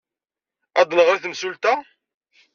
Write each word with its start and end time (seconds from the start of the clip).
Ad 0.79 0.87
d-nɣer 0.89 1.13
i 1.17 1.21
temsulta? 1.23 1.73